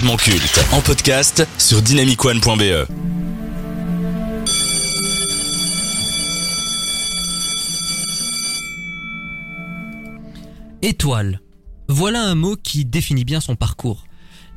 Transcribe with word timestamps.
culte 0.00 0.58
en 0.72 0.80
podcast 0.80 1.46
sur 1.58 1.82
dynamicone.be. 1.82 2.88
Étoile. 10.80 11.42
Voilà 11.88 12.22
un 12.22 12.34
mot 12.34 12.56
qui 12.56 12.86
définit 12.86 13.26
bien 13.26 13.40
son 13.40 13.54
parcours. 13.54 14.04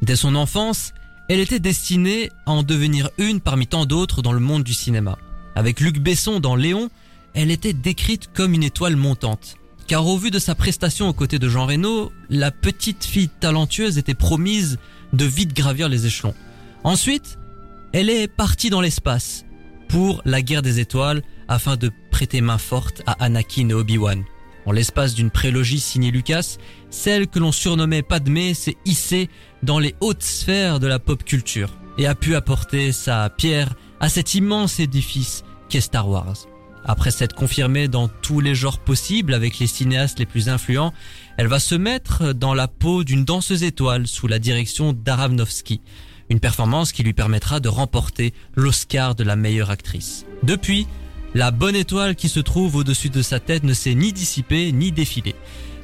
Dès 0.01 0.15
son 0.15 0.35
enfance, 0.35 0.93
elle 1.27 1.41
était 1.41 1.59
destinée 1.59 2.29
à 2.45 2.51
en 2.51 2.63
devenir 2.63 3.09
une 3.17 3.41
parmi 3.41 3.67
tant 3.67 3.85
d'autres 3.85 4.21
dans 4.21 4.31
le 4.31 4.39
monde 4.39 4.63
du 4.63 4.73
cinéma. 4.73 5.17
Avec 5.55 5.81
Luc 5.81 5.99
Besson 5.99 6.39
dans 6.39 6.55
Léon, 6.55 6.89
elle 7.33 7.51
était 7.51 7.73
décrite 7.73 8.29
comme 8.33 8.53
une 8.53 8.63
étoile 8.63 8.95
montante. 8.95 9.57
Car 9.87 10.07
au 10.07 10.17
vu 10.17 10.31
de 10.31 10.39
sa 10.39 10.55
prestation 10.55 11.07
aux 11.07 11.13
côtés 11.13 11.37
de 11.37 11.47
Jean 11.47 11.67
Reno, 11.67 12.11
la 12.29 12.49
petite 12.49 13.03
fille 13.05 13.29
talentueuse 13.29 13.99
était 13.99 14.15
promise 14.15 14.79
de 15.13 15.25
vite 15.25 15.55
gravir 15.55 15.89
les 15.89 16.07
échelons. 16.07 16.33
Ensuite, 16.83 17.37
elle 17.93 18.09
est 18.09 18.27
partie 18.27 18.71
dans 18.71 18.81
l'espace 18.81 19.45
pour 19.87 20.21
la 20.25 20.41
guerre 20.41 20.63
des 20.63 20.79
étoiles 20.79 21.21
afin 21.47 21.77
de 21.77 21.91
prêter 22.09 22.41
main 22.41 22.57
forte 22.57 23.03
à 23.05 23.23
Anakin 23.23 23.69
et 23.69 23.73
Obi-Wan. 23.73 24.23
En 24.65 24.71
l'espace 24.71 25.13
d'une 25.13 25.29
prélogie 25.29 25.79
signée 25.79 26.09
Lucas, 26.09 26.57
celle 26.89 27.27
que 27.27 27.37
l'on 27.37 27.51
surnommait 27.51 28.01
Padmé 28.01 28.55
s'est 28.55 28.77
hissée 28.85 29.29
dans 29.61 29.77
les 29.77 29.93
hautes 29.99 30.23
sphères 30.23 30.79
de 30.79 30.87
la 30.87 30.97
pop 30.97 31.23
culture 31.23 31.69
et 31.99 32.07
a 32.07 32.15
pu 32.15 32.35
apporter 32.35 32.91
sa 32.91 33.29
pierre 33.29 33.75
à 33.99 34.09
cet 34.09 34.33
immense 34.33 34.79
édifice 34.79 35.43
qu'est 35.69 35.81
Star 35.81 36.09
Wars. 36.09 36.47
Après 36.87 37.09
s'être 37.09 37.33
confirmée 37.33 37.87
dans 37.87 38.07
tous 38.07 38.39
les 38.39 38.53
genres 38.53 38.77
possibles 38.77 39.33
avec 39.33 39.57
les 39.57 39.67
cinéastes 39.67 40.19
les 40.19 40.27
plus 40.27 40.49
influents, 40.49 40.93
elle 41.37 41.47
va 41.47 41.59
se 41.59 41.73
mettre 41.73 42.31
dans 42.33 42.53
la 42.53 42.67
peau 42.67 43.03
d'une 43.03 43.25
danseuse 43.25 43.63
étoile 43.63 44.05
sous 44.05 44.27
la 44.27 44.37
direction 44.37 44.93
d'Aravnovsky. 44.93 45.81
Une 46.29 46.39
performance 46.39 46.91
qui 46.91 47.03
lui 47.03 47.13
permettra 47.13 47.59
de 47.59 47.69
remporter 47.69 48.33
l'Oscar 48.55 49.15
de 49.15 49.23
la 49.23 49.35
meilleure 49.35 49.71
actrice. 49.71 50.25
Depuis, 50.43 50.87
la 51.33 51.51
bonne 51.51 51.75
étoile 51.75 52.15
qui 52.15 52.29
se 52.29 52.39
trouve 52.39 52.75
au-dessus 52.75 53.09
de 53.09 53.21
sa 53.21 53.39
tête 53.39 53.63
ne 53.63 53.73
s'est 53.73 53.95
ni 53.95 54.13
dissipée 54.13 54.71
ni 54.71 54.91
défilée. 54.91 55.35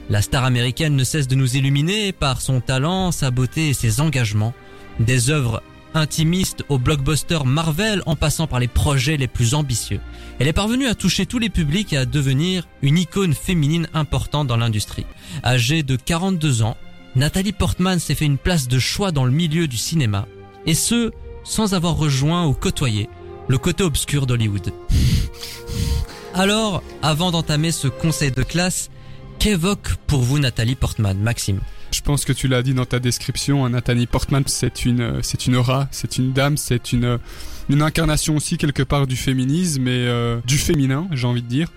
La 0.09 0.21
star 0.21 0.43
américaine 0.43 0.95
ne 0.95 1.03
cesse 1.03 1.27
de 1.27 1.35
nous 1.35 1.55
illuminer 1.55 2.11
par 2.11 2.41
son 2.41 2.61
talent, 2.61 3.11
sa 3.11 3.31
beauté 3.31 3.69
et 3.69 3.73
ses 3.73 4.01
engagements. 4.01 4.53
Des 4.99 5.29
œuvres 5.29 5.63
intimiste 5.93 6.63
au 6.69 6.77
blockbuster 6.77 7.39
Marvel 7.45 8.01
en 8.05 8.15
passant 8.15 8.47
par 8.47 8.59
les 8.59 8.67
projets 8.67 9.17
les 9.17 9.27
plus 9.27 9.53
ambitieux. 9.53 9.99
Elle 10.39 10.47
est 10.47 10.53
parvenue 10.53 10.87
à 10.87 10.95
toucher 10.95 11.25
tous 11.25 11.39
les 11.39 11.49
publics 11.49 11.93
et 11.93 11.97
à 11.97 12.05
devenir 12.05 12.67
une 12.81 12.97
icône 12.97 13.33
féminine 13.33 13.87
importante 13.93 14.47
dans 14.47 14.57
l'industrie. 14.57 15.05
Âgée 15.43 15.83
de 15.83 15.95
42 15.95 16.63
ans, 16.63 16.77
Nathalie 17.15 17.51
Portman 17.51 17.99
s'est 17.99 18.15
fait 18.15 18.25
une 18.25 18.37
place 18.37 18.67
de 18.67 18.79
choix 18.79 19.11
dans 19.11 19.25
le 19.25 19.31
milieu 19.31 19.67
du 19.67 19.77
cinéma, 19.77 20.27
et 20.65 20.75
ce, 20.75 21.11
sans 21.43 21.73
avoir 21.73 21.97
rejoint 21.97 22.45
ou 22.45 22.53
côtoyé 22.53 23.09
le 23.47 23.57
côté 23.57 23.83
obscur 23.83 24.25
d'Hollywood. 24.25 24.71
Alors, 26.33 26.81
avant 27.01 27.31
d'entamer 27.31 27.71
ce 27.71 27.89
conseil 27.89 28.31
de 28.31 28.43
classe, 28.43 28.89
qu'évoque 29.39 29.95
pour 30.07 30.21
vous 30.21 30.39
Nathalie 30.39 30.75
Portman, 30.75 31.17
Maxime? 31.17 31.59
Je 31.91 32.01
pense 32.01 32.25
que 32.25 32.33
tu 32.33 32.47
l'as 32.47 32.63
dit 32.63 32.73
dans 32.73 32.85
ta 32.85 32.99
description, 32.99 33.65
hein, 33.65 33.69
Nathalie 33.69 34.07
Portman, 34.07 34.43
c'est 34.47 34.85
une, 34.85 35.01
euh, 35.01 35.19
c'est 35.21 35.47
une 35.47 35.55
aura, 35.55 35.87
c'est 35.91 36.17
une 36.17 36.33
dame, 36.33 36.57
c'est 36.57 36.93
une, 36.93 37.05
euh, 37.05 37.17
une 37.69 37.81
incarnation 37.81 38.35
aussi 38.35 38.57
quelque 38.57 38.83
part 38.83 39.07
du 39.07 39.15
féminisme 39.15 39.87
et 39.87 40.07
euh, 40.07 40.39
du 40.45 40.57
féminin, 40.57 41.07
j'ai 41.11 41.27
envie 41.27 41.41
de 41.41 41.47
dire. 41.47 41.67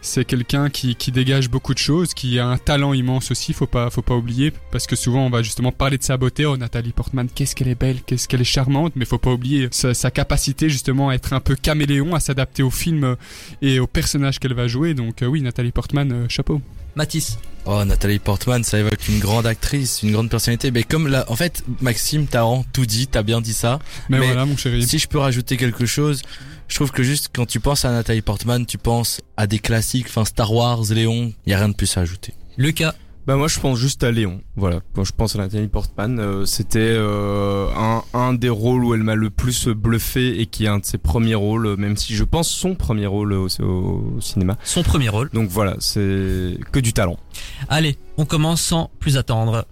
C'est 0.00 0.24
quelqu'un 0.24 0.70
qui, 0.70 0.94
qui 0.94 1.10
dégage 1.10 1.50
beaucoup 1.50 1.74
de 1.74 1.78
choses, 1.78 2.14
qui 2.14 2.38
a 2.38 2.46
un 2.46 2.56
talent 2.56 2.92
immense 2.92 3.32
aussi, 3.32 3.52
faut 3.52 3.66
pas, 3.66 3.90
faut 3.90 4.00
pas 4.00 4.14
oublier, 4.14 4.52
parce 4.70 4.86
que 4.86 4.94
souvent 4.94 5.26
on 5.26 5.30
va 5.30 5.42
justement 5.42 5.72
parler 5.72 5.98
de 5.98 6.04
sa 6.04 6.16
beauté. 6.16 6.46
Oh, 6.46 6.56
Nathalie 6.56 6.92
Portman, 6.92 7.28
qu'est-ce 7.34 7.56
qu'elle 7.56 7.68
est 7.68 7.78
belle, 7.78 8.02
qu'est-ce 8.02 8.28
qu'elle 8.28 8.40
est 8.40 8.44
charmante, 8.44 8.92
mais 8.94 9.04
faut 9.04 9.18
pas 9.18 9.32
oublier 9.32 9.68
sa, 9.72 9.94
sa, 9.94 10.12
capacité 10.12 10.70
justement 10.70 11.08
à 11.08 11.14
être 11.14 11.32
un 11.32 11.40
peu 11.40 11.56
caméléon, 11.56 12.14
à 12.14 12.20
s'adapter 12.20 12.62
au 12.62 12.70
film 12.70 13.16
et 13.60 13.80
au 13.80 13.88
personnage 13.88 14.38
qu'elle 14.38 14.54
va 14.54 14.68
jouer. 14.68 14.94
Donc 14.94 15.24
oui, 15.26 15.42
Nathalie 15.42 15.72
Portman, 15.72 16.26
chapeau. 16.28 16.62
Mathis. 16.94 17.38
Oh, 17.70 17.84
Nathalie 17.84 18.18
Portman, 18.18 18.64
ça 18.64 18.78
évoque 18.78 19.08
une 19.08 19.18
grande 19.18 19.46
actrice, 19.46 20.02
une 20.02 20.12
grande 20.12 20.30
personnalité. 20.30 20.70
Mais 20.70 20.84
comme 20.84 21.06
là, 21.06 21.26
en 21.28 21.36
fait, 21.36 21.62
Maxime, 21.82 22.26
t'as 22.26 22.42
tout 22.72 22.86
dit, 22.86 23.08
t'as 23.08 23.22
bien 23.22 23.42
dit 23.42 23.52
ça. 23.52 23.78
Mais, 24.08 24.16
voilà, 24.16 24.46
mon 24.46 24.56
chéri. 24.56 24.82
Si 24.86 24.98
je 24.98 25.06
peux 25.06 25.18
rajouter 25.18 25.58
quelque 25.58 25.84
chose, 25.84 26.22
je 26.68 26.76
trouve 26.76 26.92
que 26.92 27.02
juste 27.02 27.28
quand 27.30 27.44
tu 27.44 27.60
penses 27.60 27.84
à 27.84 27.90
Nathalie 27.90 28.22
Portman, 28.22 28.64
tu 28.64 28.78
penses 28.78 29.20
à 29.36 29.46
des 29.46 29.58
classiques, 29.58 30.06
enfin 30.08 30.24
Star 30.24 30.50
Wars, 30.50 30.80
Léon, 30.88 31.34
y 31.46 31.52
a 31.52 31.58
rien 31.58 31.68
de 31.68 31.74
plus 31.74 31.94
à 31.98 32.00
ajouter. 32.00 32.32
Lucas. 32.56 32.94
Bah 33.28 33.36
moi 33.36 33.46
je 33.46 33.60
pense 33.60 33.78
juste 33.78 34.04
à 34.04 34.10
Léon. 34.10 34.40
Voilà, 34.56 34.80
quand 34.94 35.04
je 35.04 35.12
pense 35.12 35.36
à 35.36 35.38
Nathalie 35.38 35.68
Portman, 35.68 36.18
euh, 36.18 36.46
c'était 36.46 36.78
euh, 36.80 37.68
un, 37.76 38.02
un 38.14 38.32
des 38.32 38.48
rôles 38.48 38.82
où 38.82 38.94
elle 38.94 39.02
m'a 39.02 39.16
le 39.16 39.28
plus 39.28 39.68
bluffé 39.68 40.40
et 40.40 40.46
qui 40.46 40.64
est 40.64 40.68
un 40.68 40.78
de 40.78 40.86
ses 40.86 40.96
premiers 40.96 41.34
rôles, 41.34 41.76
même 41.76 41.98
si 41.98 42.14
je 42.14 42.24
pense 42.24 42.48
son 42.48 42.74
premier 42.74 43.04
rôle 43.04 43.34
au, 43.34 43.48
au 43.60 44.18
cinéma. 44.22 44.56
Son 44.64 44.82
premier 44.82 45.10
rôle. 45.10 45.28
Donc 45.34 45.50
voilà, 45.50 45.76
c'est 45.78 46.56
que 46.72 46.80
du 46.80 46.94
talent. 46.94 47.18
Allez, 47.68 47.98
on 48.16 48.24
commence 48.24 48.62
sans 48.62 48.90
plus 48.98 49.18
attendre. 49.18 49.66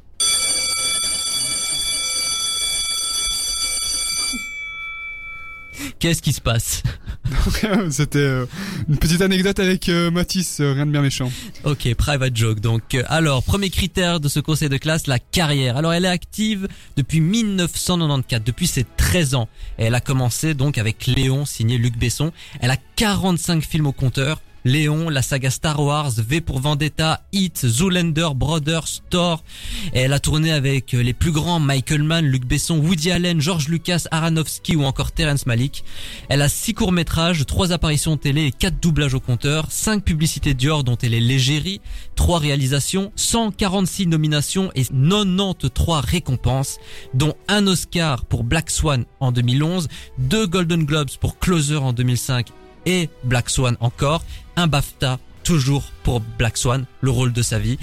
Qu'est-ce 5.98 6.22
qui 6.22 6.32
se 6.32 6.40
passe 6.40 6.82
C'était 7.90 8.18
euh, 8.18 8.46
une 8.88 8.98
petite 8.98 9.20
anecdote 9.20 9.58
avec 9.58 9.88
euh, 9.88 10.10
Mathis, 10.10 10.60
euh, 10.60 10.72
rien 10.72 10.86
de 10.86 10.90
bien 10.90 11.02
méchant. 11.02 11.30
Ok, 11.64 11.92
private 11.94 12.36
joke. 12.36 12.60
Donc, 12.60 12.96
alors, 13.08 13.42
premier 13.42 13.70
critère 13.70 14.20
de 14.20 14.28
ce 14.28 14.40
conseil 14.40 14.68
de 14.68 14.76
classe, 14.76 15.06
la 15.06 15.18
carrière. 15.18 15.76
Alors, 15.76 15.92
elle 15.92 16.04
est 16.04 16.08
active 16.08 16.68
depuis 16.96 17.20
1994, 17.20 18.44
depuis 18.44 18.66
ses 18.66 18.84
13 18.96 19.34
ans. 19.34 19.48
Et 19.78 19.84
elle 19.84 19.94
a 19.94 20.00
commencé 20.00 20.54
donc 20.54 20.78
avec 20.78 21.06
Léon, 21.06 21.44
signé 21.44 21.78
Luc 21.78 21.96
Besson. 21.98 22.32
Elle 22.60 22.70
a 22.70 22.76
45 22.96 23.64
films 23.64 23.86
au 23.86 23.92
compteur. 23.92 24.40
Léon, 24.66 25.10
la 25.10 25.22
saga 25.22 25.48
Star 25.48 25.78
Wars, 25.78 26.10
V 26.18 26.40
pour 26.40 26.58
Vendetta, 26.58 27.22
Hit, 27.32 27.64
Zoolander, 27.64 28.30
Brothers, 28.34 29.00
Thor. 29.10 29.44
Elle 29.92 30.12
a 30.12 30.18
tourné 30.18 30.50
avec 30.50 30.90
les 30.90 31.14
plus 31.14 31.30
grands 31.30 31.60
Michael 31.60 32.02
Mann, 32.02 32.26
Luc 32.26 32.44
Besson, 32.44 32.78
Woody 32.78 33.12
Allen, 33.12 33.40
George 33.40 33.68
Lucas, 33.68 34.06
Aronofsky 34.10 34.74
ou 34.74 34.82
encore 34.82 35.12
Terrence 35.12 35.46
Malick. 35.46 35.84
Elle 36.28 36.42
a 36.42 36.48
six 36.48 36.74
courts-métrages, 36.74 37.46
trois 37.46 37.70
apparitions 37.70 38.16
télé 38.16 38.46
et 38.46 38.50
quatre 38.50 38.80
doublages 38.80 39.14
au 39.14 39.20
compteur, 39.20 39.66
cinq 39.70 40.02
publicités 40.02 40.52
Dior 40.52 40.82
dont 40.82 40.98
elle 41.00 41.14
est 41.14 41.20
l'égérie, 41.20 41.80
trois 42.16 42.40
réalisations, 42.40 43.12
146 43.14 44.08
nominations 44.08 44.72
et 44.74 44.82
93 44.82 46.04
récompenses, 46.04 46.78
dont 47.14 47.34
un 47.46 47.68
Oscar 47.68 48.24
pour 48.24 48.42
Black 48.42 48.70
Swan 48.70 49.04
en 49.20 49.30
2011, 49.30 49.86
deux 50.18 50.48
Golden 50.48 50.84
Globes 50.84 51.10
pour 51.20 51.38
Closer 51.38 51.76
en 51.76 51.92
2005 51.92 52.48
et 52.86 53.10
Black 53.24 53.50
Swan 53.50 53.76
encore, 53.80 54.24
un 54.56 54.66
BAFTA 54.66 55.18
toujours 55.44 55.92
pour 56.02 56.20
Black 56.20 56.56
Swan, 56.56 56.86
le 57.02 57.10
rôle 57.10 57.32
de 57.32 57.42
sa 57.42 57.58
vie. 57.58 57.78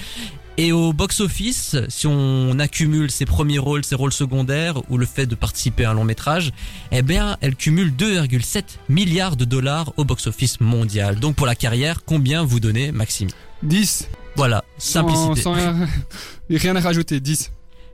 Et 0.57 0.71
au 0.71 0.93
box-office, 0.93 1.77
si 1.89 2.05
on 2.05 2.59
accumule 2.59 3.09
ses 3.09 3.25
premiers 3.25 3.57
rôles, 3.57 3.83
ses 3.83 3.95
rôles 3.95 4.13
secondaires 4.13 4.81
ou 4.91 4.97
le 4.99 5.05
fait 5.05 5.25
de 5.25 5.33
participer 5.33 5.85
à 5.85 5.91
un 5.91 5.93
long 5.95 6.03
métrage, 6.03 6.51
eh 6.91 7.01
bien, 7.01 7.37
elle 7.41 7.55
cumule 7.55 7.91
2,7 7.91 8.63
milliards 8.87 9.35
de 9.35 9.45
dollars 9.45 9.93
au 9.97 10.05
box-office 10.05 10.61
mondial. 10.61 11.19
Donc 11.19 11.35
pour 11.35 11.47
la 11.47 11.55
carrière, 11.55 12.03
combien 12.05 12.43
vous 12.43 12.59
donnez, 12.59 12.91
Maxime? 12.91 13.29
10. 13.63 14.09
Voilà, 14.35 14.63
simplicité. 14.77 15.41
Sans, 15.41 15.53
rien, 15.53 15.87
rien 16.49 16.75
à 16.75 16.81
rajouter, 16.81 17.19
10. 17.19 17.51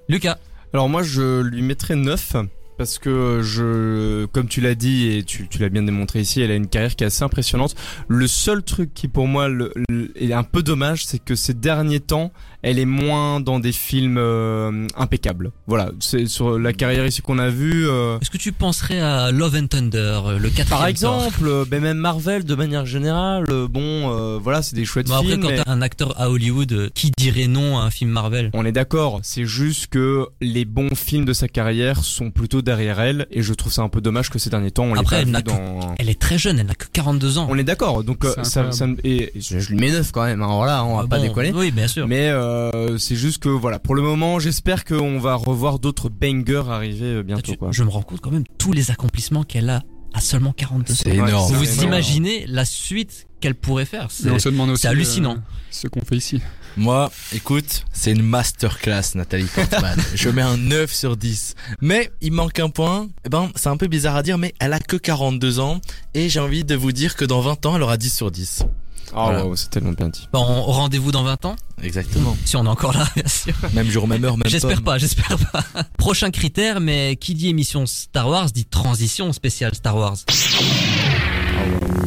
Lucas? 0.10 0.38
Alors 0.74 0.90
moi, 0.90 1.02
je 1.02 1.42
lui 1.42 1.62
mettrais 1.62 1.96
9 1.96 2.36
parce 2.80 2.98
que 2.98 3.42
je, 3.44 4.26
comme 4.28 4.48
tu 4.48 4.62
l'as 4.62 4.74
dit 4.74 5.10
et 5.10 5.24
tu, 5.24 5.50
tu 5.50 5.58
l'as 5.58 5.68
bien 5.68 5.84
démontré 5.84 6.22
ici, 6.22 6.40
elle 6.40 6.50
a 6.50 6.56
une 6.56 6.68
carrière 6.68 6.96
qui 6.96 7.04
est 7.04 7.08
assez 7.08 7.24
impressionnante. 7.24 7.76
Le 8.08 8.26
seul 8.26 8.64
truc 8.64 8.94
qui 8.94 9.10
pour 9.10 9.28
moi 9.28 9.50
le, 9.50 9.74
est 10.16 10.32
un 10.32 10.44
peu 10.44 10.64
dommage, 10.64 11.06
c'est 11.06 11.20
que 11.20 11.36
ces 11.36 11.54
derniers 11.54 12.00
temps, 12.00 12.32
elle 12.62 12.80
est 12.80 12.86
moins 12.86 13.42
dans 13.42 13.60
des 13.60 13.74
films 13.74 14.18
euh, 14.18 14.88
impeccables. 14.96 15.52
Voilà, 15.68 15.92
c'est 16.00 16.26
sur 16.28 16.58
la 16.58 16.72
carrière 16.72 17.06
ici 17.06 17.22
qu'on 17.22 17.38
a 17.38 17.50
vu. 17.50 17.86
Euh... 17.88 18.18
Est-ce 18.22 18.30
que 18.30 18.38
tu 18.38 18.54
penserais 18.54 19.02
à 19.02 19.32
Love 19.32 19.56
and 19.56 19.68
Thunder, 19.68 20.22
le 20.40 20.50
4 20.50 20.70
Par 20.70 20.86
exemple, 20.86 21.46
euh, 21.48 21.66
ben 21.66 21.82
même 21.82 21.98
Marvel 21.98 22.46
de 22.46 22.56
manière 22.56 22.86
générale. 22.86 23.46
Euh, 23.50 23.68
bon, 23.68 24.40
voilà, 24.40 24.62
c'est 24.62 24.76
des 24.76 24.86
chouettes 24.86 25.08
bon, 25.08 25.20
films. 25.20 25.44
Après, 25.44 25.58
quand 25.58 25.64
t'as 25.66 25.72
un 25.72 25.82
acteur 25.82 26.20
à 26.20 26.30
Hollywood, 26.30 26.92
qui 26.94 27.12
dirait 27.18 27.48
non 27.48 27.78
à 27.78 27.84
un 27.84 27.92
film 27.92 28.12
Marvel? 28.12 28.52
On 28.54 28.66
est 28.66 28.72
d'accord. 28.72 29.20
C'est 29.24 29.46
juste 29.46 29.88
que 29.88 30.28
les 30.40 30.64
bons 30.64 30.96
films 30.96 31.26
de 31.26 31.34
sa 31.34 31.50
carrière 31.50 32.06
sont 32.06 32.32
plutôt 32.32 32.62
derrière 32.70 33.00
elle 33.00 33.26
et 33.32 33.42
je 33.42 33.54
trouve 33.56 33.72
ça 33.74 33.82
un 33.82 33.90
peu 33.90 34.00
dommage 34.00 34.30
que 34.30 34.38
ces 34.38 34.50
derniers 34.52 34.70
temps 34.70 34.84
on 34.86 34.94
Après, 34.96 35.22
elle, 35.22 35.32
pas 35.32 35.42
dans... 35.42 35.96
elle 35.98 36.08
est 36.10 36.20
très 36.20 36.38
jeune, 36.38 36.60
elle 36.60 36.68
n'a 36.68 36.76
que 36.76 36.86
42 36.94 37.40
ans. 37.40 37.48
On 37.50 37.58
est 37.58 37.64
d'accord, 37.64 38.04
donc 38.04 38.24
euh, 38.26 38.34
ça, 38.44 38.72
ça, 38.72 38.88
et 39.04 39.32
je, 39.36 39.60
je 39.60 39.70
lui 39.70 39.78
mets 39.78 39.92
neuf 39.92 40.12
quand 40.12 40.24
même. 40.24 40.42
Hein, 40.44 40.48
voilà, 40.56 40.86
on 40.86 40.98
va 40.98 41.04
Ah 41.06 41.08
pas 41.08 41.18
bon, 41.18 41.24
déconner. 41.24 41.52
Oui, 41.54 41.72
bien 41.72 41.88
sûr. 41.88 42.08
Mais 42.08 42.30
euh, 42.30 42.98
c'est 43.00 43.16
juste 43.16 43.40
que 43.42 43.50
voilà, 43.50 43.80
pour 43.80 43.96
le 43.96 44.02
moment, 44.04 44.38
j'espère 44.40 44.86
qu'on 44.86 45.18
va 45.20 45.34
revoir 45.36 45.80
d'autres 45.80 46.10
bangers 46.10 46.64
arriver 46.70 47.06
euh, 47.16 47.24
bientôt. 47.24 47.42
Tu- 47.52 47.58
Quoi. 47.58 47.70
Je 47.72 47.84
me 47.84 47.90
rends 47.90 48.04
compte 48.04 48.22
quand 48.22 48.32
même 48.32 48.44
tous 48.60 48.72
les 48.72 48.92
accomplissements 48.92 49.44
qu'elle 49.44 49.70
a 49.70 49.82
à 50.14 50.22
seulement 50.22 50.54
42 50.54 50.94
ans. 50.94 50.98
C'est 51.04 51.10
énorme. 51.16 51.54
Vous 51.54 51.84
imaginez 51.84 52.46
la 52.48 52.66
suite 52.66 53.28
qu'elle 53.42 53.56
pourrait 53.56 53.86
faire 53.86 54.08
C'est 54.12 54.30
on 54.30 54.38
se 54.40 54.50
demande 54.50 54.70
aussi 54.72 54.82
c'est 54.84 54.88
hallucinant. 54.90 55.34
euh, 55.36 55.40
ce 55.72 55.88
qu'on 55.88 56.02
fait 56.02 56.18
ici. 56.18 56.42
Moi, 56.78 57.12
écoute, 57.34 57.86
c'est 57.92 58.12
une 58.12 58.22
masterclass, 58.22 59.16
Nathalie 59.16 59.46
Portman. 59.54 59.98
je 60.16 60.30
mets 60.30 60.42
un 60.42 60.58
9 60.58 60.92
sur 60.94 61.18
10. 61.18 61.56
Mais 61.82 62.12
il 62.22 62.32
manque 62.32 62.60
un 62.60 62.70
point. 62.70 63.08
Eh 63.26 63.30
ben, 63.30 63.50
c'est 63.56 63.68
un 63.70 63.78
peu 63.78 63.88
bizarre 63.88 64.16
à 64.16 64.24
dire, 64.24 64.38
mais 64.38 64.54
elle 64.60 64.74
a 64.74 64.80
que 64.80 64.96
42 64.96 65.60
ans. 65.60 65.82
Et 66.14 66.30
j'ai 66.30 66.40
envie 66.40 66.64
de 66.64 66.76
vous 66.76 66.92
dire 66.92 67.16
que 67.16 67.26
dans 67.26 67.42
20 67.42 67.66
ans, 67.66 67.76
elle 67.76 67.84
aura 67.84 67.98
10 67.98 68.16
sur 68.16 68.32
10. 68.32 68.64
Oh, 69.12 69.16
Voilà. 69.16 69.44
wow, 69.46 69.56
c'est 69.56 69.70
tellement 69.72 69.92
bien 69.94 70.10
dit. 70.10 70.28
Bon, 70.32 70.44
rendez-vous 70.44 71.12
dans 71.12 71.24
20 71.24 71.46
ans 71.46 71.56
Exactement. 71.82 72.38
Si 72.46 72.56
on 72.56 72.66
est 72.66 72.70
encore 72.70 72.94
là, 72.94 73.08
bien 73.16 73.28
sûr. 73.28 73.54
Même 73.74 73.90
jour, 73.90 74.08
même 74.08 74.24
heure, 74.24 74.38
même 74.38 74.48
J'espère 74.48 74.84
pas, 74.84 74.98
j'espère 75.00 75.38
pas. 75.52 75.64
Prochain 75.98 76.30
critère, 76.30 76.80
mais 76.80 77.16
qui 77.16 77.34
dit 77.34 77.50
émission 77.50 77.86
Star 77.88 78.30
Wars 78.30 78.52
dit 78.52 78.66
transition 78.66 79.34
spéciale 79.34 79.74
Star 79.74 79.96
Wars. 79.98 80.18
C'est 80.30 80.58
beau. 80.58 81.99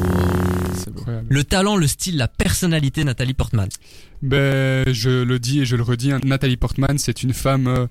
Incroyable. 1.23 1.35
Le 1.35 1.45
talent, 1.45 1.77
le 1.77 1.87
style, 1.87 2.17
la 2.17 2.29
personnalité 2.29 3.05
Nathalie 3.05 3.35
Portman. 3.35 3.69
Ben, 4.23 4.85
je 4.93 5.23
le 5.23 5.39
dis 5.39 5.61
et 5.61 5.65
je 5.65 5.77
le 5.77 5.83
redis, 5.83 6.13
hein, 6.13 6.21
Nathalie 6.25 6.57
Portman, 6.57 6.99
c'est 6.99 7.23
une 7.23 7.33
femme, 7.33 7.67
euh, 7.67 7.87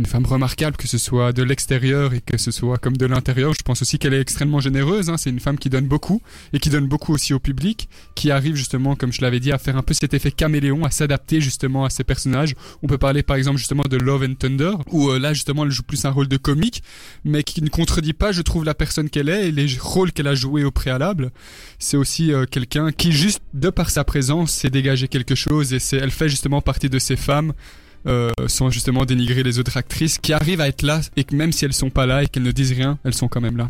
une 0.00 0.06
femme 0.06 0.26
remarquable, 0.26 0.76
que 0.76 0.88
ce 0.88 0.98
soit 0.98 1.32
de 1.32 1.42
l'extérieur 1.42 2.14
et 2.14 2.20
que 2.20 2.38
ce 2.38 2.50
soit 2.50 2.78
comme 2.78 2.96
de 2.96 3.06
l'intérieur. 3.06 3.52
Je 3.54 3.62
pense 3.62 3.82
aussi 3.82 3.98
qu'elle 3.98 4.14
est 4.14 4.20
extrêmement 4.20 4.60
généreuse. 4.60 5.10
Hein, 5.10 5.16
c'est 5.16 5.30
une 5.30 5.40
femme 5.40 5.58
qui 5.58 5.70
donne 5.70 5.86
beaucoup 5.86 6.22
et 6.52 6.58
qui 6.58 6.70
donne 6.70 6.88
beaucoup 6.88 7.12
aussi 7.12 7.34
au 7.34 7.38
public, 7.38 7.88
qui 8.14 8.30
arrive 8.30 8.56
justement, 8.56 8.96
comme 8.96 9.12
je 9.12 9.20
l'avais 9.20 9.40
dit, 9.40 9.52
à 9.52 9.58
faire 9.58 9.76
un 9.76 9.82
peu 9.82 9.94
cet 9.94 10.14
effet 10.14 10.32
caméléon, 10.32 10.84
à 10.84 10.90
s'adapter 10.90 11.40
justement 11.40 11.84
à 11.84 11.90
ses 11.90 12.02
personnages. 12.02 12.54
On 12.82 12.86
peut 12.86 12.98
parler 12.98 13.22
par 13.22 13.36
exemple 13.36 13.58
justement 13.58 13.84
de 13.84 13.96
Love 13.96 14.26
and 14.28 14.34
Thunder, 14.34 14.72
où 14.90 15.10
euh, 15.10 15.18
là 15.18 15.34
justement 15.34 15.64
elle 15.64 15.70
joue 15.70 15.82
plus 15.82 16.04
un 16.04 16.10
rôle 16.10 16.28
de 16.28 16.38
comique, 16.38 16.82
mais 17.24 17.42
qui 17.42 17.62
ne 17.62 17.68
contredit 17.68 18.14
pas, 18.14 18.32
je 18.32 18.42
trouve, 18.42 18.64
la 18.64 18.74
personne 18.74 19.10
qu'elle 19.10 19.28
est 19.28 19.48
et 19.48 19.52
les 19.52 19.66
rôles 19.78 20.12
qu'elle 20.12 20.28
a 20.28 20.34
joués 20.34 20.64
au 20.64 20.70
préalable 20.70 21.30
c'est 21.78 21.96
aussi 21.96 22.32
euh, 22.32 22.46
quelqu'un 22.46 22.92
qui 22.92 23.12
juste 23.12 23.42
de 23.54 23.70
par 23.70 23.90
sa 23.90 24.04
présence 24.04 24.52
sait 24.52 24.70
dégager 24.70 25.08
quelque 25.08 25.34
chose 25.34 25.72
et 25.72 25.96
elle 25.96 26.10
fait 26.10 26.28
justement 26.28 26.60
partie 26.60 26.88
de 26.88 26.98
ces 26.98 27.16
femmes 27.16 27.52
euh, 28.06 28.30
sans 28.46 28.70
justement 28.70 29.04
dénigrer 29.04 29.42
les 29.42 29.58
autres 29.58 29.76
actrices 29.76 30.18
qui 30.18 30.32
arrivent 30.32 30.60
à 30.60 30.68
être 30.68 30.82
là 30.82 31.00
et 31.16 31.24
que 31.24 31.34
même 31.34 31.52
si 31.52 31.64
elles 31.64 31.72
sont 31.72 31.90
pas 31.90 32.06
là 32.06 32.22
et 32.22 32.26
qu'elles 32.26 32.42
ne 32.42 32.52
disent 32.52 32.72
rien 32.72 32.98
elles 33.04 33.14
sont 33.14 33.28
quand 33.28 33.40
même 33.40 33.56
là 33.56 33.68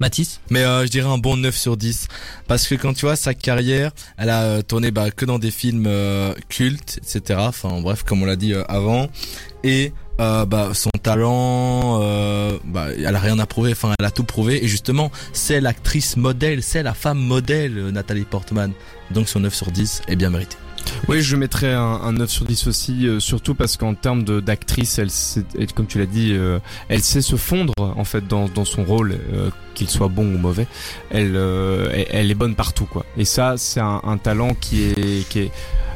Mathis 0.00 0.40
Mais 0.50 0.62
euh, 0.62 0.84
je 0.84 0.90
dirais 0.90 1.08
un 1.08 1.18
bon 1.18 1.36
9 1.36 1.56
sur 1.56 1.76
10. 1.76 2.06
Parce 2.46 2.68
que 2.68 2.76
quand 2.76 2.94
tu 2.94 3.06
vois 3.06 3.16
sa 3.16 3.34
carrière, 3.34 3.90
elle 4.16 4.30
a 4.30 4.42
euh, 4.44 4.62
tourné 4.62 4.90
bah, 4.90 5.10
que 5.10 5.24
dans 5.24 5.38
des 5.38 5.50
films 5.50 5.86
euh, 5.88 6.34
cultes, 6.48 7.00
etc. 7.02 7.40
Enfin 7.42 7.80
bref, 7.80 8.04
comme 8.04 8.22
on 8.22 8.26
l'a 8.26 8.36
dit 8.36 8.54
euh, 8.54 8.62
avant. 8.68 9.08
Et 9.64 9.92
euh, 10.20 10.44
bah, 10.46 10.70
son 10.74 10.90
talent, 11.02 12.00
euh, 12.02 12.58
bah, 12.64 12.88
elle 12.96 13.14
a 13.14 13.18
rien 13.18 13.38
à 13.38 13.46
prouver, 13.46 13.72
enfin 13.72 13.94
elle 13.98 14.06
a 14.06 14.10
tout 14.10 14.24
prouvé. 14.24 14.64
Et 14.64 14.68
justement, 14.68 15.10
c'est 15.32 15.60
l'actrice 15.60 16.16
modèle, 16.16 16.62
c'est 16.62 16.82
la 16.82 16.94
femme 16.94 17.18
modèle, 17.18 17.78
euh, 17.78 17.90
Nathalie 17.90 18.24
Portman. 18.24 18.72
Donc 19.10 19.28
son 19.28 19.40
9 19.40 19.54
sur 19.54 19.70
10 19.70 20.02
est 20.08 20.16
bien 20.16 20.30
mérité. 20.30 20.56
Oui, 21.08 21.22
je 21.22 21.36
mettrais 21.36 21.72
un, 21.72 21.80
un 22.02 22.12
9 22.12 22.28
sur 22.30 22.44
10 22.44 22.66
aussi, 22.66 23.06
euh, 23.06 23.20
surtout 23.20 23.54
parce 23.54 23.76
qu'en 23.76 23.94
termes 23.94 24.24
de- 24.24 24.40
d'actrice, 24.40 24.98
elle, 24.98 25.10
sait- 25.10 25.44
elle, 25.58 25.72
comme 25.72 25.86
tu 25.86 25.98
l'as 25.98 26.06
dit, 26.06 26.30
euh, 26.32 26.58
elle 26.88 27.02
sait 27.02 27.22
se 27.22 27.36
fondre 27.36 27.72
en 27.78 28.04
fait 28.04 28.26
dans, 28.26 28.48
dans 28.48 28.64
son 28.64 28.84
rôle, 28.84 29.18
euh, 29.32 29.50
qu'il 29.74 29.88
soit 29.88 30.08
bon 30.08 30.24
ou 30.34 30.38
mauvais. 30.38 30.66
Elle, 31.10 31.32
euh, 31.36 31.88
elle, 31.92 32.06
elle 32.10 32.30
est 32.30 32.34
bonne 32.34 32.54
partout, 32.54 32.84
quoi. 32.86 33.04
Et 33.16 33.24
ça, 33.24 33.54
c'est 33.56 33.80
un, 33.80 34.00
un 34.04 34.18
talent 34.18 34.54
qui 34.54 34.84
est, 34.84 35.28
qui 35.28 35.40
est. 35.40 35.50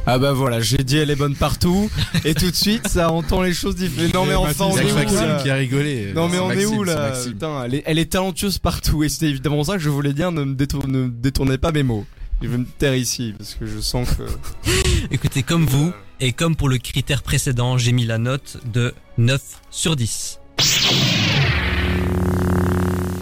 Ah 0.05 0.17
bah 0.17 0.33
voilà, 0.33 0.59
j'ai 0.59 0.79
dit 0.79 0.97
elle 0.97 1.11
est 1.11 1.15
bonne 1.15 1.33
partout, 1.35 1.89
et 2.25 2.33
tout 2.33 2.51
de 2.51 2.55
suite 2.55 2.89
ça 2.89 3.09
entend 3.09 3.41
les 3.41 3.53
choses 3.53 3.77
différentes. 3.77 4.13
Non 4.13 4.25
mais 4.25 4.35
enfin 4.35 4.65
on 4.65 4.73
C'est 4.73 4.85
est 4.85 4.91
où 4.91 4.95
Maxime 4.95 5.27
là 5.27 5.39
qui 5.41 5.49
a 5.49 5.55
rigolé. 5.55 6.11
Non 6.13 6.27
mais 6.27 6.33
C'est 6.33 6.39
on 6.41 6.51
est 6.51 6.65
où 6.65 6.85
c'est 6.85 6.93
là. 6.93 7.11
Putain, 7.25 7.63
elle 7.63 7.75
est, 7.75 7.83
elle 7.85 7.97
est 7.99 8.11
talentueuse 8.11 8.57
partout 8.57 9.05
et 9.05 9.07
c'était 9.09 9.27
évidemment 9.29 9.63
ça 9.63 9.73
que 9.77 9.79
je 9.79 9.87
voulais 9.89 10.11
dire. 10.11 10.33
Ne 10.33 10.43
me 10.43 10.55
détourne- 10.55 10.91
ne 10.91 11.07
détournez 11.07 11.57
pas 11.57 11.71
mes 11.71 11.83
mots. 11.83 12.05
Je 12.41 12.49
vais 12.49 12.57
me 12.57 12.65
taire 12.65 12.95
ici 12.95 13.33
parce 13.37 13.55
que 13.55 13.65
je 13.65 13.79
sens 13.79 14.09
que. 14.09 14.23
Écoutez, 15.13 15.43
comme 15.43 15.67
vous, 15.67 15.93
et 16.19 16.31
comme 16.31 16.55
pour 16.55 16.69
le 16.69 16.79
critère 16.79 17.21
précédent, 17.21 17.77
j'ai 17.77 17.91
mis 17.91 18.03
la 18.03 18.17
note 18.17 18.57
de 18.73 18.95
9 19.19 19.61
sur 19.69 19.95
10. 19.95 20.39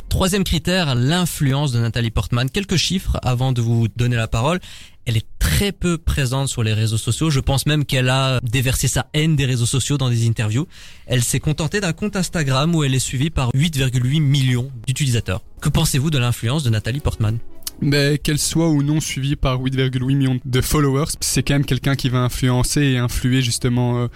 Troisième 0.07 0.45
critère, 0.45 0.95
l'influence 0.95 1.73
de 1.73 1.79
Nathalie 1.79 2.09
Portman. 2.09 2.49
Quelques 2.49 2.77
chiffres 2.77 3.19
avant 3.23 3.51
de 3.51 3.61
vous 3.61 3.89
donner 3.89 4.15
la 4.15 4.29
parole. 4.29 4.61
Elle 5.05 5.17
est 5.17 5.27
très 5.37 5.73
peu 5.73 5.97
présente 5.97 6.47
sur 6.47 6.63
les 6.63 6.73
réseaux 6.73 6.97
sociaux. 6.97 7.29
Je 7.29 7.41
pense 7.41 7.65
même 7.65 7.83
qu'elle 7.83 8.07
a 8.07 8.39
déversé 8.41 8.87
sa 8.87 9.07
haine 9.13 9.35
des 9.35 9.45
réseaux 9.45 9.65
sociaux 9.65 9.97
dans 9.97 10.09
des 10.09 10.25
interviews. 10.25 10.67
Elle 11.07 11.25
s'est 11.25 11.41
contentée 11.41 11.81
d'un 11.81 11.91
compte 11.91 12.15
Instagram 12.15 12.73
où 12.73 12.85
elle 12.85 12.95
est 12.95 12.99
suivie 12.99 13.31
par 13.31 13.49
8,8 13.49 14.21
millions 14.21 14.71
d'utilisateurs. 14.87 15.41
Que 15.59 15.67
pensez-vous 15.67 16.09
de 16.09 16.19
l'influence 16.19 16.63
de 16.63 16.69
Nathalie 16.69 17.01
Portman? 17.01 17.37
Mais 17.81 18.17
qu'elle 18.19 18.37
soit 18.39 18.69
ou 18.69 18.83
non 18.83 18.99
suivie 18.99 19.35
par 19.35 19.59
8,8 19.61 20.05
millions 20.05 20.39
de 20.45 20.61
followers 20.61 21.05
c'est 21.19 21.43
quand 21.43 21.55
même 21.55 21.65
quelqu'un 21.65 21.95
qui 21.95 22.09
va 22.09 22.19
influencer 22.19 22.81
et 22.81 22.97
influer 22.97 23.41
justement 23.41 23.97
euh, 24.03 24.07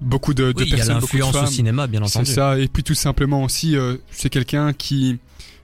beaucoup 0.00 0.34
de, 0.34 0.52
de 0.52 0.58
Oui, 0.58 0.64
il 0.66 0.70
y 0.70 0.72
a 0.74 0.76
personnes 0.76 0.94
l'influence 1.00 1.34
au 1.36 1.46
cinéma, 1.46 1.86
bien 1.86 2.00
C'est 2.06 2.18
entendu. 2.18 2.32
ça, 2.32 2.58
et 2.58 2.68
puis 2.68 2.82
tout 2.82 2.94
simplement 2.94 3.42
aussi, 3.44 3.76
euh, 3.76 3.96
c'est 4.10 4.28
quelqu'un 4.28 4.72
qui, 4.74 5.18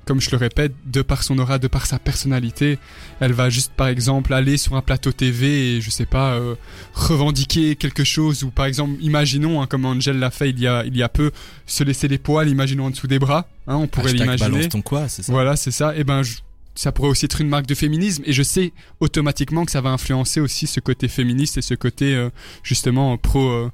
comme 0.06 0.20
je 0.20 0.30
le 0.30 0.36
répète, 0.38 0.72
de 0.86 1.02
par 1.02 1.22
son 1.22 1.38
aura, 1.38 1.58
de 1.58 1.68
par 1.68 1.84
sa 1.86 1.98
personnalité, 1.98 2.78
elle 3.20 3.32
va 3.32 3.50
juste 3.50 3.72
par 3.76 3.88
exemple 3.88 4.32
aller 4.32 4.56
sur 4.56 4.76
un 4.76 4.82
plateau 4.82 5.12
TV 5.12 5.76
et 5.76 5.80
je 5.82 5.90
sais 5.90 6.06
pas, 6.06 6.34
euh, 6.34 6.54
revendiquer 6.94 7.76
quelque 7.76 8.04
chose, 8.04 8.44
ou 8.44 8.50
par 8.50 8.66
exemple, 8.66 8.94
imaginons, 9.02 9.60
hein, 9.60 9.66
comme 9.66 9.84
Angel 9.84 10.18
l'a 10.18 10.30
fait 10.30 10.50
il 10.50 10.60
y, 10.60 10.66
a, 10.66 10.84
il 10.86 10.96
y 10.96 11.02
a 11.02 11.08
peu, 11.08 11.30
se 11.66 11.84
laisser 11.84 12.08
les 12.08 12.18
poils, 12.18 12.48
imaginons 12.48 12.86
en 12.86 12.90
dessous 12.90 13.06
des 13.08 13.18
bras, 13.18 13.48
hein, 13.66 13.76
on 13.76 13.86
pourrait 13.88 14.12
l'imaginer. 14.12 14.50
balance 14.50 14.68
ton 14.70 14.82
quoi, 14.82 15.08
c'est 15.08 15.22
ça 15.22 15.32
Voilà, 15.32 15.56
c'est 15.56 15.70
ça, 15.72 15.94
et 15.96 16.04
ben 16.04 16.22
je- 16.22 16.38
ça 16.74 16.92
pourrait 16.92 17.08
aussi 17.08 17.24
être 17.24 17.40
une 17.40 17.48
marque 17.48 17.66
de 17.66 17.74
féminisme 17.74 18.22
et 18.26 18.32
je 18.32 18.42
sais 18.42 18.72
automatiquement 19.00 19.64
que 19.64 19.72
ça 19.72 19.80
va 19.80 19.90
influencer 19.90 20.40
aussi 20.40 20.66
ce 20.66 20.80
côté 20.80 21.08
féministe 21.08 21.58
et 21.58 21.62
ce 21.62 21.74
côté 21.74 22.14
euh, 22.14 22.30
justement 22.62 23.16
pro 23.16 23.48
euh, 23.48 23.70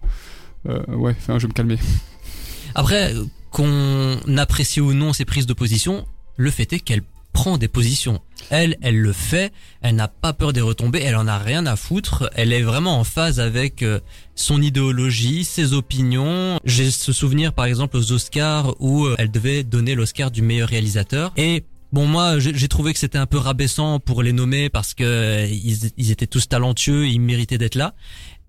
euh, 0.68 0.82
ouais 0.88 1.14
enfin 1.18 1.38
je 1.38 1.42
vais 1.42 1.48
me 1.48 1.52
calmer 1.54 1.78
Après, 2.74 3.14
qu'on 3.50 4.18
apprécie 4.36 4.80
ou 4.80 4.92
non 4.92 5.12
ses 5.12 5.24
prises 5.24 5.46
de 5.46 5.54
position, 5.54 6.06
le 6.36 6.50
fait 6.50 6.72
est 6.74 6.80
qu'elle 6.80 7.02
prend 7.32 7.58
des 7.58 7.68
positions. 7.68 8.20
Elle, 8.50 8.76
elle 8.82 8.98
le 8.98 9.12
fait, 9.12 9.52
elle 9.82 9.94
n'a 9.94 10.08
pas 10.08 10.32
peur 10.32 10.52
des 10.52 10.60
retombées, 10.60 11.00
elle 11.02 11.16
en 11.16 11.26
a 11.26 11.38
rien 11.38 11.64
à 11.66 11.76
foutre, 11.76 12.30
elle 12.34 12.52
est 12.52 12.62
vraiment 12.62 12.98
en 12.98 13.04
phase 13.04 13.40
avec 13.40 13.84
son 14.34 14.60
idéologie, 14.60 15.44
ses 15.44 15.72
opinions. 15.72 16.58
J'ai 16.64 16.90
ce 16.90 17.12
souvenir 17.12 17.52
par 17.52 17.64
exemple 17.64 17.96
aux 17.96 18.12
Oscars 18.12 18.74
où 18.80 19.06
elle 19.16 19.30
devait 19.30 19.64
donner 19.64 19.94
l'Oscar 19.94 20.30
du 20.30 20.42
meilleur 20.42 20.68
réalisateur 20.68 21.32
et 21.36 21.64
Bon 21.96 22.04
moi 22.04 22.38
j'ai 22.38 22.68
trouvé 22.68 22.92
que 22.92 22.98
c'était 22.98 23.16
un 23.16 23.24
peu 23.24 23.38
rabaissant 23.38 24.00
pour 24.00 24.22
les 24.22 24.34
nommer 24.34 24.68
parce 24.68 24.92
que 24.92 25.02
euh, 25.02 25.46
ils, 25.46 26.10
étaient 26.10 26.26
tous 26.26 26.46
talentueux, 26.46 27.08
ils 27.08 27.20
méritaient 27.20 27.56
d'être 27.56 27.74
là. 27.74 27.94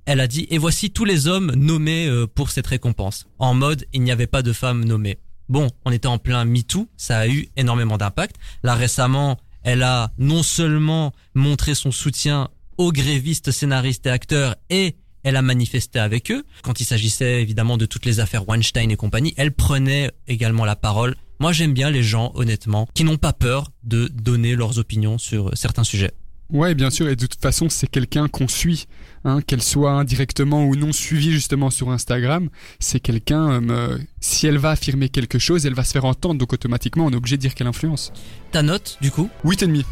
Elle 0.05 0.19
a 0.19 0.27
dit 0.27 0.47
et 0.49 0.57
voici 0.57 0.91
tous 0.91 1.05
les 1.05 1.29
hommes 1.29 1.53
nommés 1.55 2.07
euh, 2.07 2.27
pour 2.27 2.49
cette 2.49 2.67
récompense. 2.67 3.25
En 3.39 3.53
mode 3.53 3.85
il 3.93 4.01
n'y 4.01 4.11
avait 4.11 4.27
pas 4.27 4.41
de 4.41 4.51
femmes 4.51 4.83
nommées. 4.83 5.17
Bon, 5.47 5.69
on 5.85 5.93
était 5.93 6.09
en 6.09 6.17
plein 6.17 6.43
MeToo, 6.43 6.89
ça 6.97 7.19
a 7.19 7.27
eu 7.29 7.47
énormément 7.55 7.97
d'impact. 7.97 8.35
Là 8.63 8.75
récemment, 8.75 9.37
elle 9.63 9.83
a 9.83 10.11
non 10.17 10.43
seulement 10.43 11.13
montré 11.33 11.73
son 11.73 11.91
soutien 11.91 12.49
aux 12.77 12.91
grévistes, 12.91 13.51
scénaristes 13.51 14.07
et 14.07 14.09
acteurs 14.09 14.57
et 14.69 14.97
elle 15.23 15.37
a 15.37 15.41
manifesté 15.41 15.99
avec 15.99 16.31
eux. 16.31 16.43
Quand 16.63 16.81
il 16.81 16.85
s'agissait 16.85 17.41
évidemment 17.41 17.77
de 17.77 17.85
toutes 17.85 18.05
les 18.05 18.19
affaires 18.19 18.45
Weinstein 18.49 18.91
et 18.91 18.97
compagnie, 18.97 19.33
elle 19.37 19.53
prenait 19.53 20.11
également 20.27 20.65
la 20.65 20.75
parole. 20.75 21.15
Moi 21.39 21.53
j'aime 21.53 21.73
bien 21.73 21.89
les 21.89 22.03
gens, 22.03 22.31
honnêtement, 22.35 22.87
qui 22.93 23.03
n'ont 23.03 23.17
pas 23.17 23.33
peur 23.33 23.71
de 23.83 24.07
donner 24.07 24.55
leurs 24.55 24.79
opinions 24.79 25.17
sur 25.17 25.55
certains 25.55 25.83
sujets. 25.83 26.11
Ouais, 26.49 26.75
bien 26.75 26.89
sûr, 26.89 27.09
et 27.09 27.17
de 27.17 27.25
toute 27.25 27.41
façon, 27.41 27.67
c'est 27.67 27.87
quelqu'un 27.87 28.29
qu'on 28.29 28.47
suit, 28.47 28.87
hein, 29.25 29.41
qu'elle 29.41 29.61
soit 29.61 29.91
indirectement 29.91 30.63
ou 30.63 30.77
non 30.77 30.93
suivie 30.93 31.31
justement 31.31 31.69
sur 31.69 31.91
Instagram. 31.91 32.47
C'est 32.79 33.01
quelqu'un, 33.01 33.61
euh, 33.69 33.97
si 34.21 34.47
elle 34.47 34.57
va 34.57 34.71
affirmer 34.71 35.09
quelque 35.09 35.39
chose, 35.39 35.65
elle 35.65 35.73
va 35.73 35.83
se 35.83 35.91
faire 35.91 36.05
entendre, 36.05 36.39
donc 36.39 36.53
automatiquement, 36.53 37.05
on 37.05 37.11
est 37.11 37.17
obligé 37.17 37.35
de 37.35 37.41
dire 37.41 37.53
qu'elle 37.53 37.67
influence. 37.67 38.13
Ta 38.53 38.61
note, 38.61 38.97
du 39.01 39.11
coup? 39.11 39.29
8,5. 39.43 39.83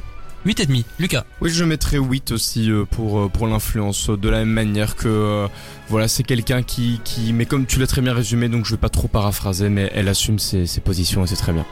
8,5. 0.45 0.83
Lucas 0.99 1.25
Oui, 1.41 1.49
je 1.49 1.63
mettrais 1.63 1.97
8 1.97 2.31
aussi 2.31 2.69
euh, 2.69 2.85
pour 2.85 3.19
euh, 3.19 3.29
pour 3.29 3.47
l'influence 3.47 4.09
de 4.09 4.29
la 4.29 4.39
même 4.39 4.49
manière 4.49 4.95
que 4.95 5.07
euh, 5.07 5.47
voilà, 5.89 6.07
c'est 6.07 6.23
quelqu'un 6.23 6.61
qui 6.61 7.01
qui 7.03 7.33
mais 7.33 7.45
comme 7.45 7.65
tu 7.65 7.79
l'as 7.79 7.87
très 7.87 8.01
bien 8.01 8.13
résumé 8.13 8.47
donc 8.47 8.65
je 8.65 8.71
vais 8.71 8.77
pas 8.77 8.89
trop 8.89 9.07
paraphraser 9.07 9.69
mais 9.69 9.91
elle 9.95 10.07
assume 10.07 10.37
ses 10.37 10.67
positions 10.83 11.23
et 11.23 11.27
c'est 11.27 11.35
très 11.35 11.51
bien. 11.53 11.65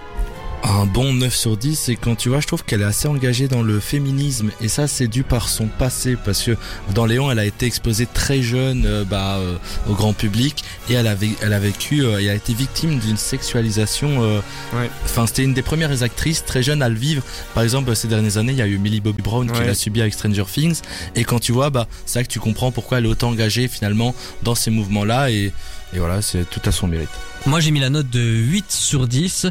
Un 0.66 0.86
bon 0.86 1.14
9 1.14 1.36
sur 1.36 1.58
10, 1.58 1.90
et 1.90 1.98
quand 1.98 2.16
tu 2.16 2.30
vois, 2.30 2.40
je 2.40 2.48
trouve 2.48 2.64
qu'elle 2.64 2.82
est 2.82 2.86
assez 2.86 3.10
engagée 3.10 3.50
dans 3.50 3.64
le 3.64 3.82
féminisme, 3.82 4.50
et 4.62 4.70
ça 4.70 4.88
c'est 4.88 5.08
dû 5.10 5.24
par 5.24 5.50
son 5.50 5.68
passé, 5.68 6.16
parce 6.24 6.42
que 6.42 6.56
dans 6.96 7.06
Léon, 7.06 7.30
elle 7.30 7.40
a 7.40 7.46
été 7.46 7.66
exposée 7.66 8.08
très 8.12 8.42
jeune 8.42 8.84
euh, 8.86 9.04
bah, 9.04 9.36
euh, 9.40 9.58
au 9.90 9.94
grand 9.94 10.14
public, 10.14 10.64
et 10.90 10.94
elle 10.94 11.08
a, 11.08 11.16
vé- 11.16 11.36
elle 11.42 11.52
a 11.52 11.60
vécu, 11.60 12.04
euh, 12.06 12.22
et 12.22 12.30
a 12.30 12.34
été 12.36 12.54
victime 12.54 12.98
d'une 13.00 13.18
sexualisation. 13.18 14.24
euh, 14.24 14.40
Ouais. 14.74 14.90
Enfin, 15.04 15.28
c'était 15.28 15.44
une 15.44 15.54
des 15.54 15.62
premières 15.64 16.02
actrices 16.02 16.46
très 16.46 16.64
jeunes 16.64 16.82
à 16.82 16.88
le 16.88 16.96
vivre. 16.96 17.24
Par 17.54 17.64
exemple, 17.64 17.94
ces 17.94 18.08
dernières 18.08 18.38
années, 18.38 18.54
il 18.54 18.58
y 18.58 18.62
a 18.62 18.68
eu 18.68 18.78
Millie 18.78 19.02
Bobby 19.02 19.22
Brown 19.22 19.52
qui 19.52 19.60
Ouais. 19.60 19.68
l'a 19.68 19.76
subi 19.76 20.00
avec 20.00 20.14
Stranger 20.14 20.46
Things, 20.52 20.80
et 21.16 21.26
quand 21.26 21.40
tu 21.40 21.52
vois, 21.52 21.72
bah, 21.72 21.88
c'est 22.06 22.20
là 22.20 22.24
que 22.24 22.32
tu 22.32 22.40
comprends 22.40 22.72
pourquoi 22.72 23.00
elle 23.00 23.06
est 23.06 23.10
autant 23.10 23.30
engagée 23.32 23.68
finalement 23.68 24.16
dans 24.44 24.56
ces 24.56 24.72
mouvements-là, 24.72 25.30
et, 25.30 25.52
et 25.94 26.00
voilà, 26.00 26.22
c'est 26.22 26.50
tout 26.50 26.62
à 26.66 26.72
son 26.72 26.88
mérite. 26.88 27.10
Moi 27.46 27.60
j'ai 27.60 27.72
mis 27.72 27.82
la 27.82 27.90
note 27.90 28.10
de 28.10 28.22
8 28.22 28.72
sur 28.72 29.06
10 29.06 29.48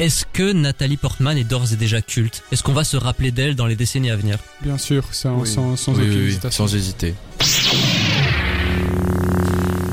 est-ce 0.00 0.24
que 0.32 0.52
Nathalie 0.52 0.96
Portman 0.96 1.36
est 1.36 1.44
d'ores 1.44 1.72
et 1.72 1.76
déjà 1.76 2.00
culte? 2.00 2.42
Est-ce 2.50 2.62
qu'on 2.62 2.72
va 2.72 2.84
se 2.84 2.96
rappeler 2.96 3.30
d'elle 3.30 3.54
dans 3.54 3.66
les 3.66 3.76
décennies 3.76 4.10
à 4.10 4.16
venir? 4.16 4.38
Bien 4.62 4.78
sûr, 4.78 5.04
Oui. 5.10 5.46
sans, 5.46 5.76
sans 5.76 5.92
Oui, 5.92 5.98
aucune 6.00 6.10
oui, 6.12 6.16
oui, 6.22 6.26
hésitation. 6.28 6.66
sans 6.66 6.74
hésiter. 6.74 7.14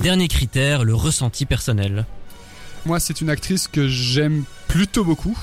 Dernier 0.02 0.28
critère, 0.28 0.86
le 0.86 0.96
ressenti 0.96 1.46
personnel. 1.46 2.06
Moi, 2.86 3.00
c'est 3.00 3.20
une 3.20 3.30
actrice 3.30 3.68
que 3.68 3.88
j'aime 3.88 4.44
plutôt 4.70 5.04
beaucoup. 5.04 5.38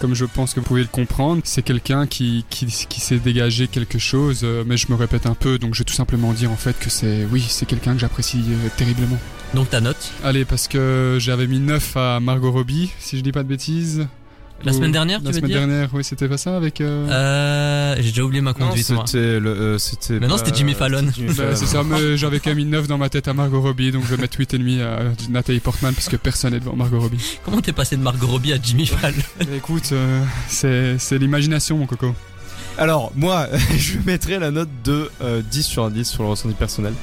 Comme 0.00 0.14
je 0.14 0.24
pense 0.24 0.54
que 0.54 0.60
vous 0.60 0.66
pouvez 0.66 0.82
le 0.82 0.86
comprendre, 0.88 1.42
c'est 1.44 1.62
quelqu'un 1.62 2.06
qui, 2.06 2.44
qui, 2.48 2.66
qui 2.66 3.00
s'est 3.00 3.18
dégagé 3.18 3.66
quelque 3.66 3.98
chose, 3.98 4.40
euh, 4.44 4.62
mais 4.64 4.76
je 4.76 4.86
me 4.90 4.94
répète 4.94 5.26
un 5.26 5.34
peu, 5.34 5.58
donc 5.58 5.74
je 5.74 5.80
vais 5.80 5.84
tout 5.84 5.92
simplement 5.94 6.32
dire 6.32 6.52
en 6.52 6.56
fait 6.56 6.78
que 6.78 6.88
c'est, 6.88 7.26
oui, 7.32 7.44
c'est 7.46 7.66
quelqu'un 7.66 7.94
que 7.94 7.98
j'apprécie 7.98 8.40
euh, 8.48 8.68
terriblement. 8.76 9.18
Donc 9.54 9.70
ta 9.70 9.80
note 9.80 10.12
Allez, 10.24 10.44
parce 10.44 10.68
que 10.68 11.16
j'avais 11.20 11.46
mis 11.46 11.60
9 11.60 11.96
à 11.96 12.20
Margot 12.20 12.52
Robbie, 12.52 12.90
si 12.98 13.16
je 13.18 13.22
dis 13.22 13.32
pas 13.32 13.42
de 13.42 13.48
bêtises. 13.48 14.06
La 14.64 14.72
Ou- 14.72 14.74
semaine 14.74 14.90
dernière, 14.92 15.20
La 15.20 15.26
tu 15.26 15.26
veux 15.28 15.32
semaine 15.40 15.50
dire 15.52 15.60
dernière, 15.66 15.88
oui, 15.92 16.02
c'était 16.02 16.26
pas 16.28 16.36
ça 16.36 16.56
avec. 16.56 16.80
euh, 16.80 17.08
Euh, 17.08 17.94
j'ai 18.00 18.10
déjà 18.10 18.22
oublié 18.24 18.40
ma 18.42 18.50
Non, 18.58 18.66
conduite 18.68 18.90
moi. 18.90 19.04
c'était 19.06 19.38
le, 19.38 19.50
euh, 19.50 19.78
c'était. 19.78 20.18
Non, 20.18 20.36
c'était 20.36 20.52
Jimmy 20.54 20.74
Fallon. 20.74 21.06
c'était 21.14 21.28
bah, 21.28 21.34
Fallon. 21.34 21.56
c'est 21.56 21.66
ça, 21.66 21.82
mais 21.84 22.16
j'avais 22.16 22.40
quand 22.40 22.50
même 22.50 22.56
mis 22.58 22.64
9 22.64 22.88
dans 22.88 22.98
ma 22.98 23.08
tête 23.08 23.28
à 23.28 23.34
Margot 23.34 23.60
Robbie, 23.60 23.92
donc 23.92 24.02
je 24.04 24.14
vais 24.16 24.20
mettre 24.20 24.36
8,5 24.36 24.80
à 24.82 24.98
Nathalie 25.30 25.60
Portman, 25.60 25.94
parce 25.94 26.08
que 26.08 26.16
personne 26.16 26.52
n'est 26.54 26.60
devant 26.60 26.74
Margot 26.74 26.98
Robbie. 27.00 27.38
Comment 27.44 27.60
t'es 27.60 27.72
passé 27.72 27.96
de 27.96 28.02
Margot 28.02 28.26
Robbie 28.26 28.52
à 28.52 28.58
Jimmy 28.60 28.84
Fallon? 28.86 29.14
Mais 29.48 29.58
écoute, 29.58 29.90
euh, 29.92 30.22
c'est 30.48 30.98
c'est 30.98 31.18
l'imagination, 31.18 31.78
mon 31.78 31.86
coco. 31.86 32.12
Alors, 32.78 33.12
moi, 33.14 33.46
je 33.78 33.94
mettrais 34.06 34.40
la 34.40 34.50
note 34.50 34.68
de 34.84 35.08
euh, 35.22 35.40
10 35.48 35.62
sur 35.62 35.88
10 35.88 36.04
sur 36.04 36.24
le 36.24 36.30
ressenti 36.30 36.54
personnel. 36.54 36.94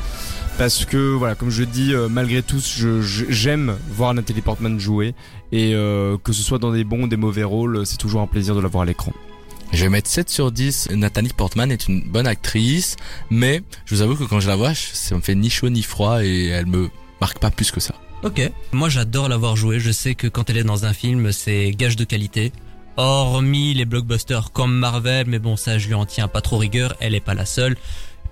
Parce 0.57 0.85
que, 0.85 1.13
voilà, 1.13 1.35
comme 1.35 1.49
je 1.49 1.63
dis, 1.63 1.93
euh, 1.93 2.07
malgré 2.07 2.41
tout, 2.41 2.59
je- 2.59 3.01
je- 3.01 3.25
j'aime 3.29 3.75
voir 3.89 4.13
Nathalie 4.13 4.41
Portman 4.41 4.79
jouer. 4.79 5.13
Et 5.51 5.73
euh, 5.75 6.17
que 6.17 6.31
ce 6.31 6.41
soit 6.41 6.59
dans 6.59 6.71
des 6.71 6.85
bons 6.85 7.03
ou 7.03 7.07
des 7.07 7.17
mauvais 7.17 7.43
rôles, 7.43 7.85
c'est 7.85 7.97
toujours 7.97 8.21
un 8.21 8.27
plaisir 8.27 8.55
de 8.55 8.61
la 8.61 8.69
voir 8.69 8.83
à 8.83 8.85
l'écran. 8.85 9.11
Je 9.73 9.83
vais 9.83 9.89
mettre 9.89 10.09
7 10.09 10.29
sur 10.29 10.51
10. 10.53 10.89
Nathalie 10.91 11.33
Portman 11.35 11.71
est 11.71 11.87
une 11.89 12.09
bonne 12.09 12.27
actrice, 12.27 12.95
mais 13.29 13.63
je 13.85 13.95
vous 13.95 14.01
avoue 14.01 14.15
que 14.15 14.23
quand 14.23 14.39
je 14.39 14.47
la 14.47 14.55
vois, 14.55 14.73
ça 14.75 15.15
me 15.15 15.21
fait 15.21 15.35
ni 15.35 15.49
chaud 15.49 15.69
ni 15.69 15.81
froid 15.83 16.23
et 16.23 16.45
elle 16.47 16.67
me 16.67 16.89
marque 17.19 17.39
pas 17.39 17.51
plus 17.51 17.71
que 17.71 17.81
ça. 17.81 17.95
Ok. 18.23 18.41
Moi 18.71 18.87
j'adore 18.87 19.27
l'avoir 19.27 19.57
joué, 19.57 19.79
je 19.79 19.91
sais 19.91 20.15
que 20.15 20.27
quand 20.27 20.49
elle 20.49 20.57
est 20.57 20.63
dans 20.63 20.85
un 20.85 20.93
film, 20.93 21.31
c'est 21.33 21.71
gage 21.71 21.95
de 21.97 22.05
qualité. 22.05 22.53
Hormis 22.95 23.73
les 23.73 23.83
blockbusters 23.85 24.51
comme 24.53 24.73
Marvel, 24.77 25.25
mais 25.27 25.39
bon 25.39 25.57
ça 25.57 25.77
je 25.77 25.87
lui 25.87 25.95
en 25.95 26.05
tiens 26.05 26.29
pas 26.29 26.41
trop 26.41 26.57
rigueur, 26.57 26.95
elle 27.01 27.13
est 27.13 27.19
pas 27.19 27.33
la 27.33 27.45
seule. 27.45 27.75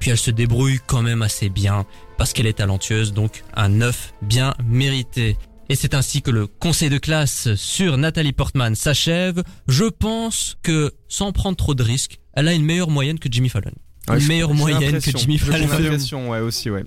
Puis 0.03 0.11
elle 0.11 0.17
se 0.17 0.31
débrouille 0.31 0.79
quand 0.85 1.01
même 1.01 1.21
assez 1.21 1.47
bien, 1.47 1.85
parce 2.17 2.33
qu'elle 2.33 2.45
est 2.45 2.57
talentueuse, 2.57 3.13
donc 3.13 3.45
un 3.53 3.69
9 3.69 4.13
bien 4.21 4.53
mérité. 4.61 5.37
Et 5.69 5.75
c'est 5.75 5.93
ainsi 5.93 6.21
que 6.21 6.29
le 6.29 6.45
conseil 6.45 6.89
de 6.89 6.97
classe 6.97 7.55
sur 7.55 7.97
Nathalie 7.97 8.33
Portman 8.33 8.75
s'achève. 8.75 9.43
Je 9.69 9.85
pense 9.85 10.57
que, 10.61 10.91
sans 11.07 11.31
prendre 11.31 11.55
trop 11.55 11.73
de 11.73 11.83
risques, 11.83 12.19
elle 12.33 12.49
a 12.49 12.53
une 12.53 12.65
meilleure 12.65 12.89
moyenne 12.89 13.17
que 13.17 13.29
Jimmy 13.31 13.47
Fallon. 13.47 13.71
Ouais, 14.09 14.19
une 14.19 14.27
meilleure 14.27 14.53
moyenne 14.53 14.99
que. 14.99 15.17
Jimmy 15.17 15.37
Fallon. 15.37 16.29
ouais, 16.29 16.39
aussi, 16.41 16.69
ouais. 16.69 16.83